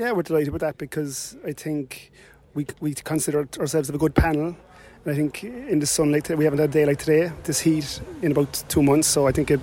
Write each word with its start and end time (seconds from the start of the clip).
Yeah, 0.00 0.12
we're 0.12 0.22
delighted 0.22 0.54
with 0.54 0.62
that 0.62 0.78
because 0.78 1.36
I 1.46 1.52
think 1.52 2.10
we 2.54 2.64
we 2.80 2.94
consider 2.94 3.46
ourselves 3.58 3.90
a 3.90 3.98
good 3.98 4.14
panel. 4.14 4.56
And 5.04 5.12
I 5.12 5.14
think 5.14 5.44
in 5.44 5.78
the 5.78 5.84
sunlight 5.86 6.26
we 6.30 6.44
haven't 6.44 6.58
had 6.58 6.70
a 6.70 6.72
day 6.72 6.86
like 6.86 7.00
today, 7.00 7.30
this 7.44 7.60
heat 7.60 8.00
in 8.22 8.32
about 8.32 8.64
two 8.70 8.82
months. 8.82 9.08
So 9.08 9.26
I 9.26 9.32
think 9.32 9.50
it 9.50 9.60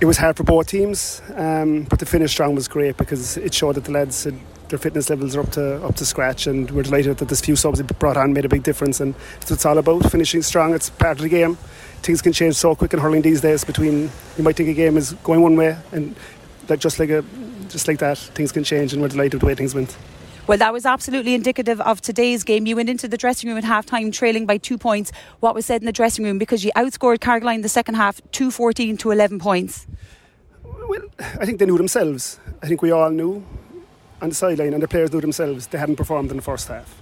it 0.00 0.04
was 0.04 0.16
hard 0.16 0.36
for 0.36 0.44
both 0.44 0.68
teams, 0.68 1.22
um, 1.34 1.82
but 1.90 1.98
the 1.98 2.06
finish 2.06 2.30
strong 2.30 2.54
was 2.54 2.68
great 2.68 2.96
because 2.96 3.36
it 3.36 3.52
showed 3.52 3.74
that 3.74 3.82
the 3.82 3.90
lads 3.90 4.22
had 4.22 4.38
their 4.68 4.78
fitness 4.78 5.10
levels 5.10 5.34
are 5.34 5.40
up 5.40 5.50
to 5.50 5.84
up 5.86 5.96
to 5.96 6.06
scratch, 6.06 6.46
and 6.46 6.70
we're 6.70 6.84
delighted 6.84 7.16
that 7.18 7.28
this 7.28 7.40
few 7.40 7.56
subs 7.56 7.82
we 7.82 7.88
brought 7.98 8.16
on 8.16 8.32
made 8.32 8.44
a 8.44 8.48
big 8.48 8.62
difference. 8.62 9.00
And 9.00 9.12
that's 9.40 9.50
what 9.50 9.56
it's 9.56 9.66
all 9.66 9.78
about: 9.78 10.08
finishing 10.08 10.42
strong. 10.42 10.72
It's 10.72 10.88
part 10.88 11.16
of 11.18 11.22
the 11.22 11.28
game. 11.28 11.56
Things 12.02 12.22
can 12.22 12.32
change 12.32 12.54
so 12.54 12.76
quick 12.76 12.92
in 12.92 13.00
hurling 13.00 13.22
these 13.22 13.40
days. 13.40 13.64
Between 13.64 14.08
you 14.38 14.44
might 14.44 14.54
think 14.54 14.68
a 14.68 14.74
game 14.74 14.96
is 14.96 15.14
going 15.24 15.42
one 15.42 15.56
way, 15.56 15.76
and 15.90 16.14
like 16.68 16.80
just 16.80 16.98
like 16.98 17.10
a 17.10 17.24
just 17.68 17.88
like 17.88 17.98
that, 17.98 18.18
things 18.18 18.52
can 18.52 18.64
change, 18.64 18.92
and 18.92 19.00
we're 19.00 19.08
delighted 19.08 19.34
with 19.34 19.40
the 19.40 19.46
way 19.46 19.54
things 19.54 19.74
went. 19.74 19.96
Well, 20.46 20.58
that 20.58 20.72
was 20.72 20.84
absolutely 20.84 21.34
indicative 21.34 21.80
of 21.80 22.00
today's 22.00 22.42
game. 22.42 22.66
You 22.66 22.74
went 22.74 22.88
into 22.88 23.06
the 23.06 23.16
dressing 23.16 23.48
room 23.48 23.58
at 23.58 23.64
half 23.64 23.86
time 23.86 24.10
trailing 24.10 24.44
by 24.44 24.58
two 24.58 24.76
points. 24.76 25.12
What 25.38 25.54
was 25.54 25.66
said 25.66 25.82
in 25.82 25.86
the 25.86 25.92
dressing 25.92 26.24
room? 26.24 26.36
Because 26.36 26.64
you 26.64 26.72
outscored 26.74 27.18
Carrigaline 27.18 27.56
in 27.56 27.62
the 27.62 27.68
second 27.68 27.94
half, 27.94 28.20
214 28.32 28.96
to 28.98 29.12
11 29.12 29.38
points. 29.38 29.86
Well, 30.64 31.02
I 31.18 31.46
think 31.46 31.60
they 31.60 31.66
knew 31.66 31.76
themselves. 31.76 32.40
I 32.60 32.66
think 32.66 32.82
we 32.82 32.90
all 32.90 33.10
knew 33.10 33.44
on 34.20 34.30
the 34.30 34.34
sideline, 34.34 34.74
and 34.74 34.82
the 34.82 34.88
players 34.88 35.12
knew 35.12 35.20
themselves 35.20 35.68
they 35.68 35.78
hadn't 35.78 35.96
performed 35.96 36.30
in 36.30 36.36
the 36.36 36.42
first 36.42 36.66
half. 36.66 37.00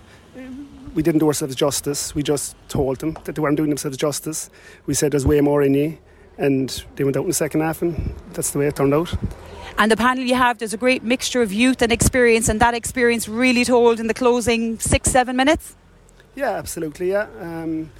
We 0.94 1.02
didn't 1.02 1.20
do 1.20 1.28
ourselves 1.28 1.54
justice. 1.54 2.14
We 2.14 2.22
just 2.22 2.56
told 2.68 2.98
them 2.98 3.16
that 3.24 3.36
they 3.36 3.40
weren't 3.40 3.56
doing 3.56 3.70
themselves 3.70 3.96
justice. 3.96 4.50
We 4.86 4.92
said 4.92 5.12
there's 5.12 5.26
way 5.26 5.40
more 5.40 5.62
in 5.62 5.72
you, 5.72 5.98
and 6.36 6.84
they 6.96 7.04
went 7.04 7.16
out 7.16 7.22
in 7.22 7.28
the 7.28 7.34
second 7.34 7.62
half, 7.62 7.80
and 7.80 8.14
that's 8.34 8.50
the 8.50 8.58
way 8.58 8.66
it 8.66 8.76
turned 8.76 8.94
out. 8.94 9.14
And 9.78 9.90
the 9.90 9.96
panel 9.96 10.24
you 10.24 10.34
have, 10.34 10.58
there's 10.58 10.74
a 10.74 10.76
great 10.76 11.02
mixture 11.02 11.42
of 11.42 11.52
youth 11.52 11.80
and 11.82 11.92
experience, 11.92 12.48
and 12.48 12.60
that 12.60 12.74
experience 12.74 13.28
really 13.28 13.64
told 13.64 13.98
in 14.00 14.08
the 14.08 14.14
closing 14.14 14.78
six, 14.78 15.10
seven 15.10 15.36
minutes. 15.36 15.76
Yeah, 16.34 16.50
absolutely. 16.50 17.10
Yeah. 17.10 17.26
Um, 17.40 17.90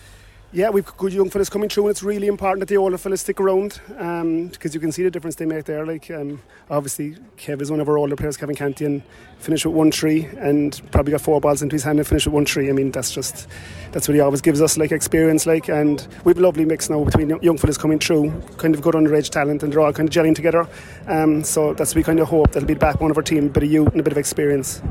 yeah, 0.52 0.68
we've 0.68 0.84
got 0.84 0.96
good 0.96 1.12
young 1.12 1.30
fellas 1.30 1.48
coming 1.48 1.68
through, 1.68 1.84
and 1.84 1.90
it's 1.92 2.02
really 2.02 2.26
important 2.26 2.58
that 2.58 2.66
the 2.66 2.76
older 2.76 2.98
fellas 2.98 3.20
stick 3.20 3.40
around 3.40 3.80
because 3.86 4.20
um, 4.20 4.50
you 4.72 4.80
can 4.80 4.90
see 4.90 5.04
the 5.04 5.10
difference 5.10 5.36
they 5.36 5.46
make 5.46 5.64
there. 5.64 5.86
Like, 5.86 6.10
um, 6.10 6.42
obviously, 6.68 7.16
Kev 7.36 7.62
is 7.62 7.70
one 7.70 7.78
of 7.78 7.88
our 7.88 7.96
older 7.96 8.16
players, 8.16 8.36
Kevin 8.36 8.56
Cantian, 8.56 9.04
finished 9.38 9.64
with 9.64 9.76
one 9.76 9.92
tree 9.92 10.28
and 10.38 10.80
probably 10.90 11.12
got 11.12 11.20
four 11.20 11.40
balls 11.40 11.62
into 11.62 11.74
his 11.74 11.84
hand 11.84 12.00
and 12.00 12.08
finished 12.08 12.26
with 12.26 12.34
one 12.34 12.44
tree. 12.44 12.68
I 12.68 12.72
mean, 12.72 12.90
that's 12.90 13.12
just 13.12 13.46
that's 13.92 14.08
what 14.08 14.14
he 14.14 14.20
always 14.20 14.40
gives 14.40 14.60
us, 14.60 14.76
like 14.76 14.90
experience, 14.90 15.46
like, 15.46 15.68
and 15.68 16.04
we've 16.24 16.36
a 16.36 16.40
lovely 16.40 16.64
mix 16.64 16.90
now 16.90 17.04
between 17.04 17.28
young 17.42 17.56
fellas 17.56 17.78
coming 17.78 18.00
through, 18.00 18.30
kind 18.56 18.74
of 18.74 18.82
good 18.82 18.94
underage 18.94 19.30
talent, 19.30 19.62
and 19.62 19.72
they're 19.72 19.80
all 19.80 19.92
kind 19.92 20.08
of 20.08 20.12
gelling 20.12 20.34
together. 20.34 20.68
Um, 21.06 21.44
so 21.44 21.74
that's 21.74 21.92
what 21.92 21.96
we 21.96 22.02
kind 22.02 22.18
of 22.18 22.26
hope 22.26 22.50
that'll 22.50 22.66
be 22.66 22.74
the 22.74 22.80
backbone 22.80 23.12
of 23.12 23.16
our 23.16 23.22
team, 23.22 23.46
a 23.46 23.48
bit 23.50 23.62
of 23.62 23.70
youth 23.70 23.92
and 23.92 24.00
a 24.00 24.02
bit 24.02 24.12
of 24.12 24.18
experience. 24.18 24.82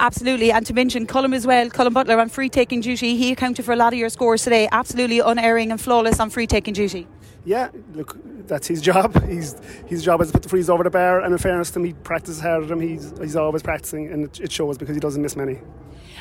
Absolutely, 0.00 0.52
and 0.52 0.64
to 0.64 0.72
mention 0.74 1.06
Colm 1.06 1.34
as 1.34 1.44
well, 1.44 1.68
Colm 1.70 1.92
Butler 1.92 2.20
on 2.20 2.28
free 2.28 2.48
taking 2.48 2.80
duty. 2.80 3.16
He 3.16 3.32
accounted 3.32 3.64
for 3.64 3.72
a 3.72 3.76
lot 3.76 3.92
of 3.92 3.98
your 3.98 4.08
scores 4.08 4.44
today. 4.44 4.68
Absolutely 4.70 5.18
unerring 5.18 5.72
and 5.72 5.80
flawless 5.80 6.20
on 6.20 6.30
free 6.30 6.46
taking 6.46 6.72
duty. 6.72 7.08
Yeah, 7.44 7.70
look, 7.94 8.16
that's 8.46 8.68
his 8.68 8.80
job. 8.80 9.20
He's 9.28 9.56
his 9.86 10.04
job 10.04 10.20
is 10.20 10.28
to 10.28 10.34
put 10.34 10.42
the 10.44 10.48
frees 10.48 10.70
over 10.70 10.84
the 10.84 10.90
bar. 10.90 11.20
And 11.20 11.32
in 11.32 11.38
fairness 11.38 11.70
to 11.72 11.80
him, 11.80 11.86
he 11.86 11.94
practices 11.94 12.40
hard 12.40 12.62
at 12.64 12.70
him. 12.70 12.80
He's 12.80 13.12
he's 13.18 13.36
always 13.36 13.62
practicing, 13.62 14.06
and 14.08 14.24
it, 14.24 14.40
it 14.40 14.52
shows 14.52 14.78
because 14.78 14.94
he 14.94 15.00
doesn't 15.00 15.20
miss 15.20 15.34
many. 15.34 15.58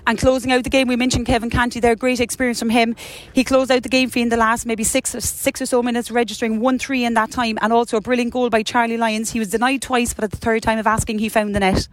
And 0.05 0.17
closing 0.17 0.51
out 0.51 0.63
the 0.63 0.69
game, 0.69 0.87
we 0.87 0.95
mentioned 0.95 1.25
Kevin 1.25 1.49
Canty 1.49 1.79
there. 1.79 1.95
Great 1.95 2.19
experience 2.19 2.59
from 2.59 2.69
him. 2.69 2.95
He 3.33 3.43
closed 3.43 3.69
out 3.71 3.83
the 3.83 3.89
game 3.89 4.09
for 4.09 4.19
you 4.19 4.23
in 4.23 4.29
the 4.29 4.37
last 4.37 4.65
maybe 4.65 4.83
six 4.83 5.13
or 5.13 5.21
six 5.21 5.61
or 5.61 5.65
so 5.65 5.83
minutes, 5.83 6.09
registering 6.09 6.61
one 6.61 6.79
three 6.79 7.03
in 7.03 7.13
that 7.15 7.29
time, 7.29 7.57
and 7.61 7.73
also 7.73 7.97
a 7.97 8.01
brilliant 8.01 8.31
goal 8.31 8.49
by 8.49 8.63
Charlie 8.63 8.97
Lyons. 8.97 9.31
He 9.31 9.39
was 9.39 9.49
denied 9.49 9.81
twice, 9.81 10.13
but 10.13 10.23
at 10.23 10.31
the 10.31 10.37
third 10.37 10.63
time 10.63 10.79
of 10.79 10.87
asking, 10.87 11.19
he 11.19 11.29
found 11.29 11.53
the 11.53 11.59
net 11.59 11.87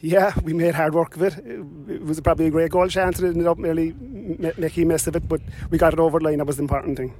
yeah, 0.00 0.32
we 0.42 0.52
made 0.52 0.74
hard 0.74 0.94
work 0.94 1.16
of 1.16 1.22
it. 1.22 1.38
It 1.38 2.02
was 2.02 2.20
probably 2.20 2.46
a 2.46 2.50
great 2.50 2.70
goal 2.70 2.88
chance. 2.88 3.18
And 3.18 3.28
it 3.28 3.30
ended 3.32 3.46
up 3.46 3.58
nearly 3.58 3.92
making 4.58 4.84
a 4.84 4.86
mess 4.86 5.06
of 5.06 5.16
it, 5.16 5.28
but 5.28 5.40
we 5.70 5.78
got 5.78 5.92
it 5.92 5.98
over 5.98 6.18
the 6.18 6.24
line. 6.24 6.38
That 6.38 6.46
was 6.46 6.56
the 6.56 6.62
important 6.62 6.96
thing. 6.96 7.14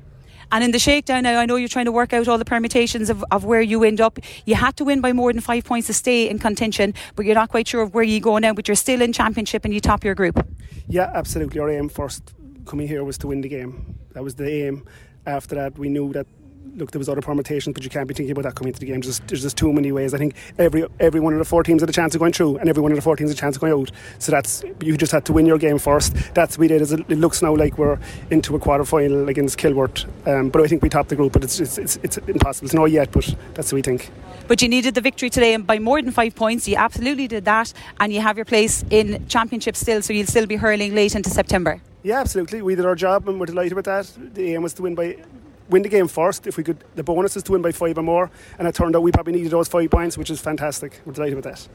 And 0.52 0.62
in 0.62 0.72
the 0.72 0.78
shakedown 0.78 1.22
now, 1.22 1.41
I 1.41 1.47
know 1.47 1.56
you're 1.56 1.69
trying 1.69 1.86
to 1.86 1.92
work 1.92 2.12
out 2.12 2.28
all 2.28 2.38
the 2.38 2.44
permutations 2.44 3.10
of, 3.10 3.24
of 3.30 3.44
where 3.44 3.62
you 3.62 3.82
end 3.82 4.00
up. 4.00 4.19
You 4.44 4.54
had 4.54 4.76
to 4.76 4.84
win 4.84 5.00
by 5.00 5.12
more 5.12 5.32
than 5.32 5.41
five 5.41 5.64
points 5.64 5.86
to 5.86 5.94
stay 5.94 6.28
in 6.28 6.38
contention, 6.38 6.94
but 7.16 7.24
you're 7.24 7.34
not 7.34 7.48
quite 7.48 7.66
sure 7.66 7.82
of 7.82 7.94
where 7.94 8.04
you 8.04 8.20
go 8.20 8.38
now, 8.38 8.53
but 8.53 8.69
you're 8.69 8.74
still 8.74 9.00
in 9.00 9.12
championship 9.12 9.64
and 9.64 9.72
you 9.72 9.80
top 9.80 10.04
your 10.04 10.14
group. 10.14 10.47
Yeah, 10.86 11.10
absolutely. 11.14 11.60
Our 11.60 11.70
aim 11.70 11.88
first 11.88 12.34
coming 12.66 12.86
here 12.86 13.04
was 13.04 13.19
to 13.19 13.26
win 13.28 13.41
the 13.41 13.48
game. 13.48 13.98
That 14.12 14.22
was 14.22 14.34
the 14.34 14.48
aim. 14.48 14.86
After 15.26 15.54
that, 15.54 15.78
we 15.78 15.88
knew 15.88 16.12
that 16.12 16.26
look, 16.76 16.91
there 16.91 16.98
was 16.98 17.08
other 17.08 17.20
permutations, 17.20 17.75
but 17.75 17.84
you 17.84 17.91
can't 17.91 18.08
be 18.08 18.14
thinking 18.14 18.32
about 18.32 18.44
that 18.44 18.54
coming 18.54 18.69
into 18.69 18.80
the 18.80 18.86
game. 18.86 19.00
There's, 19.00 19.20
there's 19.20 19.42
just 19.42 19.56
too 19.56 19.72
many 19.72 19.92
ways. 19.92 20.14
I 20.14 20.19
think 20.19 20.34
every 20.58 20.86
every 21.00 21.20
one 21.20 21.32
of 21.32 21.38
the 21.38 21.44
four 21.44 21.62
teams 21.62 21.82
had 21.82 21.88
a 21.88 21.92
chance 21.92 22.14
of 22.14 22.20
going 22.20 22.32
through, 22.32 22.58
and 22.58 22.69
every 22.69 22.82
one 22.82 22.92
of 22.92 22.97
the 22.97 23.02
four 23.02 23.16
teams 23.16 23.30
had 23.30 23.38
a 23.38 23.41
chance 23.41 23.56
of 23.56 23.60
going 23.60 23.72
out. 23.72 23.91
So 24.19 24.32
that's 24.32 24.64
you 24.80 24.97
just 24.97 25.12
had 25.12 25.24
to 25.26 25.32
win 25.32 25.47
your 25.47 25.58
game 25.58 25.78
first. 25.78 26.14
That's 26.34 26.56
what 26.56 26.60
we 26.60 26.69
did. 26.69 26.82
It 26.82 27.19
looks 27.19 27.42
now 27.42 27.54
like 27.54 27.78
we're 27.78 27.98
into 28.30 28.56
a 28.56 28.58
quarter 28.58 28.84
final 28.84 29.28
against 29.28 29.58
Kilworth, 29.58 30.06
um, 30.26 30.50
but 30.50 30.62
I 30.62 30.66
think 30.66 30.82
we 30.82 30.88
topped 30.88 31.08
the 31.08 31.16
group. 31.16 31.32
But 31.32 31.44
it's, 31.44 31.60
it's 31.60 31.78
it's, 31.78 31.97
it's 32.03 32.19
impossible 32.19 32.69
to 32.69 32.76
know 32.76 32.84
yet. 32.86 33.12
But 33.12 33.34
that's 33.54 33.72
what 33.72 33.76
we 33.76 33.82
think. 33.82 34.10
But 34.47 34.60
you 34.60 34.69
needed 34.69 34.94
the 34.94 35.00
victory 35.00 35.30
today, 35.30 35.54
and 35.54 35.66
by 35.66 35.78
more 35.78 36.03
than 36.03 36.12
five 36.12 36.34
points, 36.34 36.69
you 36.69 36.76
absolutely 36.76 37.28
did 37.28 37.44
that, 37.47 37.72
and 38.00 38.12
you 38.12 38.20
have 38.20 38.36
your 38.36 38.44
place 38.44 38.84
in 38.91 39.26
championship 39.28 39.76
still. 39.76 40.03
So 40.03 40.12
you'll 40.12 40.26
still 40.26 40.47
be 40.47 40.56
hurling 40.56 40.94
late 40.94 41.14
into 41.14 41.30
September. 41.30 41.80
Yeah, 42.03 42.20
absolutely. 42.20 42.60
We 42.60 42.74
did 42.74 42.84
our 42.84 42.94
job, 42.94 43.26
and 43.28 43.41
we're 43.41 43.47
delighted 43.47 43.72
with 43.72 43.86
that. 43.86 44.12
The 44.34 44.54
aim 44.54 44.62
was 44.62 44.74
to 44.74 44.82
win 44.82 44.94
by 44.94 45.16
win 45.69 45.82
the 45.82 45.88
game 45.88 46.08
first. 46.08 46.47
If 46.47 46.56
we 46.56 46.64
could, 46.64 46.84
the 46.94 47.02
bonus 47.02 47.36
is 47.36 47.42
to 47.44 47.52
win 47.52 47.62
by 47.62 47.72
five 47.72 47.98
or 47.98 48.02
more, 48.02 48.30
and 48.58 48.69
it 48.69 48.75
turned 48.75 48.94
out 48.97 49.02
we 49.02 49.12
probably 49.12 49.32
needed 49.32 49.50
those 49.50 49.69
five 49.69 49.91
points, 49.91 50.19
which 50.19 50.30
is 50.30 50.41
fantastic. 50.41 51.00
We're 51.04 51.12
delighted 51.12 51.36
with 51.36 51.44
that. 51.44 51.69